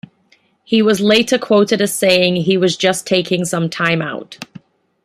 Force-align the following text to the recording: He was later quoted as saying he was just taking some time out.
He 0.63 0.81
was 0.81 0.99
later 0.99 1.37
quoted 1.37 1.79
as 1.79 1.93
saying 1.93 2.37
he 2.37 2.57
was 2.57 2.75
just 2.75 3.05
taking 3.05 3.45
some 3.45 3.69
time 3.69 4.01
out. 4.01 4.39